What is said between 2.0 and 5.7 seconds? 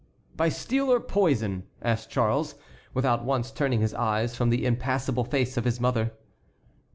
Charles, without once turning his eyes from the impassible face of